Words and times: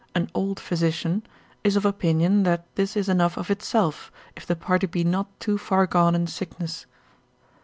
an 0.15 0.31
old 0.33 0.59
physician, 0.59 1.21
is 1.63 1.75
of 1.75 1.85
opinion, 1.85 2.41
that 2.41 2.65
this 2.75 2.97
is 2.97 3.07
enough 3.07 3.37
of 3.37 3.51
itself, 3.51 4.11
if 4.35 4.47
the 4.47 4.55
party 4.55 4.87
be 4.87 5.03
not 5.03 5.27
too 5.39 5.59
far 5.59 5.85
gone 5.85 6.15
in 6.15 6.25
sickness. 6.25 6.87